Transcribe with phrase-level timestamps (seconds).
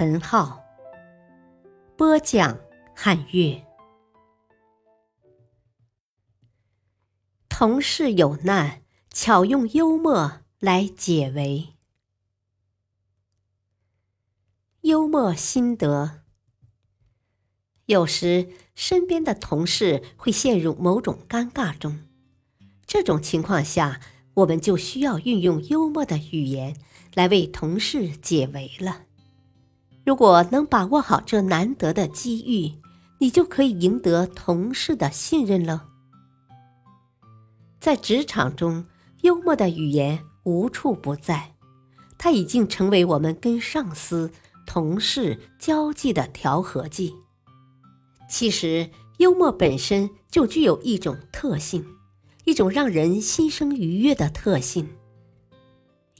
[0.00, 0.64] 陈浩，
[1.96, 2.56] 播讲
[2.94, 3.60] 汉乐。
[7.48, 10.42] 同事有难，巧用幽默。
[10.60, 11.70] 来解围。
[14.82, 16.22] 幽默心得：
[17.86, 22.06] 有时身边的同事会陷入某种尴尬中，
[22.86, 24.00] 这种情况下，
[24.34, 26.76] 我们就需要运用幽默的语言
[27.14, 29.06] 来为同事解围了。
[30.08, 32.80] 如果能把握好这难得的机遇，
[33.18, 35.84] 你就可以赢得同事的信任了。
[37.78, 38.86] 在职场中，
[39.20, 40.20] 幽默的语言。
[40.44, 41.52] 无处不在，
[42.16, 44.32] 它已经成为我们跟上司、
[44.66, 47.14] 同事交际的调和剂。
[48.30, 51.84] 其实，幽默本身就具有一种特性，
[52.46, 54.88] 一种让人心生愉悦的特性。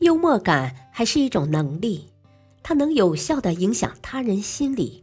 [0.01, 2.11] 幽默感还是一种能力，
[2.69, 5.03] 它能有效的影响他人心理，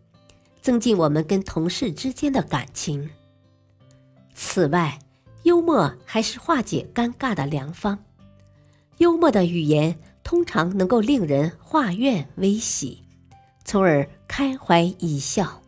[0.62, 3.10] 增进我们跟同事之间的感情。
[4.36, 5.00] 此外，
[5.42, 7.98] 幽默还是化解尴尬的良方。
[9.00, 13.02] 幽默的语言通常能够令人化怨为喜，
[13.64, 15.64] 从而开怀一笑。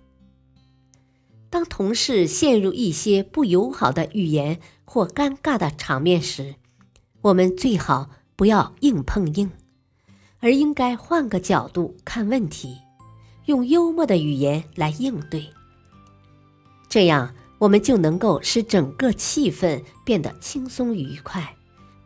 [1.50, 6.54] 当同事陷入一些不友好的语言或尴尬的场面时，
[7.22, 9.50] 我们最好不要硬碰硬，
[10.40, 12.78] 而应该换个角度看问题，
[13.46, 15.48] 用幽默的语言来应对。
[16.90, 21.54] 这样，我们就能够使整个气氛变得轻松愉快。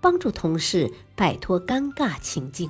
[0.03, 2.67] 帮助同事摆脱尴尬情境。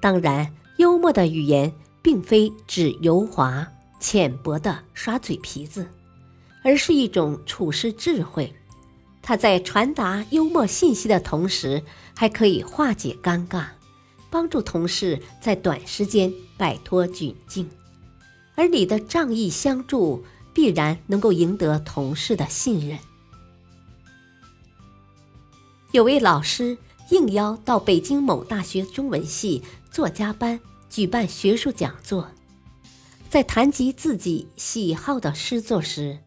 [0.00, 3.66] 当然，幽默的语言并非指油滑
[3.98, 5.84] 浅薄的耍嘴皮子，
[6.62, 8.54] 而是一种处事智慧。
[9.20, 11.82] 它在传达幽默信息的同时，
[12.14, 13.64] 还可以化解尴尬，
[14.32, 17.68] 帮助同事在短时间摆脱窘境。
[18.54, 22.98] 而你的仗义相助，必然能够赢得同事的信任。
[25.92, 26.78] 有位老师
[27.10, 32.30] 应邀到北京某大学中文系作家班举办学术讲座，
[33.28, 36.20] 在谈及自己喜好的诗作时，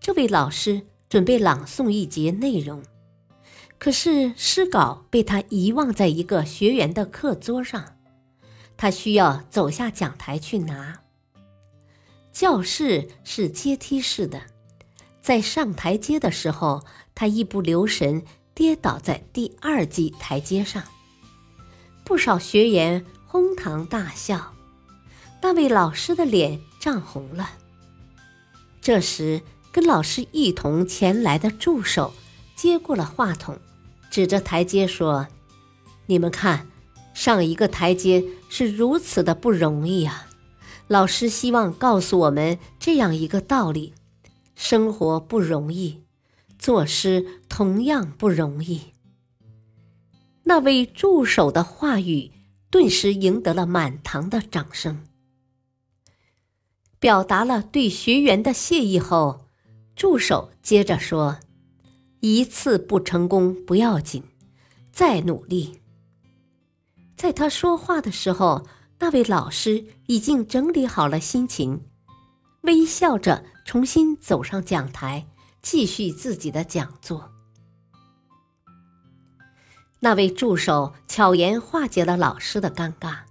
[0.00, 2.82] 这位老师准备朗诵一节内容，
[3.78, 7.96] 可是诗稿被他遗忘在一个学员的课桌上，
[8.76, 11.00] 他需要走下讲台去拿。
[12.32, 14.42] 教室是阶梯式的，
[15.20, 16.84] 在上台阶的时候，
[17.14, 18.24] 他一不留神。
[18.56, 20.82] 跌倒在第二级台阶上，
[22.06, 24.54] 不少学员哄堂大笑，
[25.42, 27.50] 那位老师的脸涨红了。
[28.80, 32.14] 这时，跟老师一同前来的助手
[32.56, 33.58] 接过了话筒，
[34.10, 35.28] 指着台阶说
[36.06, 36.66] ：“你们看，
[37.14, 40.26] 上一个台阶是如此的不容易啊！
[40.88, 43.92] 老师希望告诉我们这样一个道理：
[44.54, 46.02] 生活不容易。”
[46.58, 48.80] 作诗同样不容易。
[50.44, 52.32] 那位助手的话语
[52.70, 55.04] 顿时赢得了满堂的掌声。
[56.98, 59.48] 表达了对学员的谢意后，
[59.94, 61.38] 助手接着说
[62.20, 64.22] ：“一次不成功不要紧，
[64.92, 65.80] 再努力。”
[67.16, 68.66] 在他说话的时候，
[68.98, 71.82] 那位老师已经整理好了心情，
[72.62, 75.26] 微笑着重新走上讲台。
[75.62, 77.32] 继续自己的讲座。
[79.98, 83.22] 那位助手巧言化解了老师的尴尬。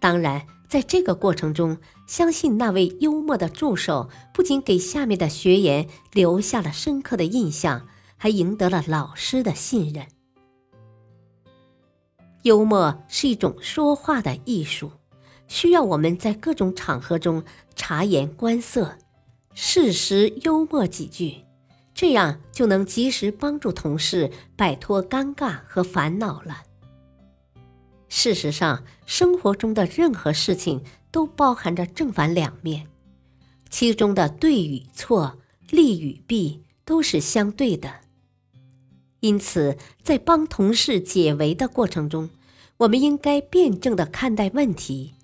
[0.00, 7.86] 当然，在这个过程中，相信那位幽默的助手不仅给下面的学员留下了深刻的印象，
[8.22, 10.06] 还赢得了老师的信任。
[12.42, 14.92] 幽默是一种说话的艺术，
[15.48, 17.42] 需要我们在各种场合中
[17.74, 18.96] 察言观色，
[19.54, 21.42] 适时幽默几句。
[21.92, 26.62] 这样就能及时帮助同事摆脱尴尬和烦恼了。
[28.08, 30.80] 事实上，生活中的任何事情
[31.10, 32.86] 都包含着正反两面，
[33.68, 35.40] 其中的对与错、
[35.70, 38.01] 利与弊都是相对的。
[39.22, 42.28] 因此，在帮同事解围的过程中，
[42.78, 45.14] 我们应该辩证的看待问题，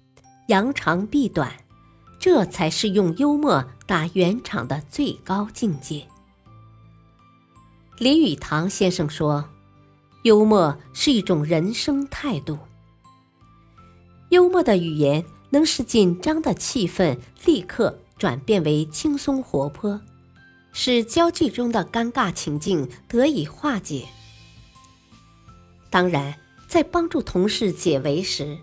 [0.46, 1.52] 扬长避短，
[2.20, 6.06] 这才是用幽默打圆场的最高境界。
[7.98, 9.44] 林语堂先生说
[10.22, 12.56] ：“幽默是一种人生态度。
[14.28, 20.00] 幽默的语言能使紧张的气氛立刻转变为轻松活泼，
[20.80, 24.06] 使交际中的尴尬情境得以化解。
[25.90, 26.32] 当然，
[26.69, 28.56] 在帮助同事解围时，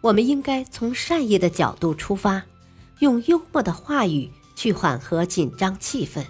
[0.00, 2.42] 我们应该从善意的角度出发，
[3.00, 6.24] 用幽默的话语去缓和紧张气氛。”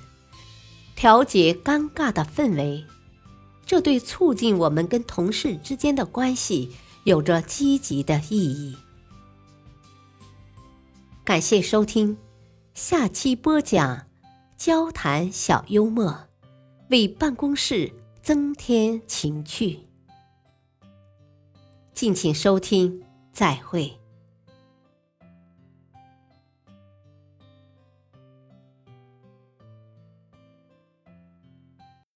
[0.96, 2.84] 调节尴尬的氛围，
[3.64, 6.72] 这对促进我们跟同事之间的关系
[7.04, 8.76] 有着积极的意义。
[11.24, 12.18] 感谢收听，
[12.74, 14.07] 下期播讲
[14.58, 16.26] 交谈小幽默，
[16.90, 19.78] 为办公室增添情趣。
[21.94, 23.97] 敬请收听，再会。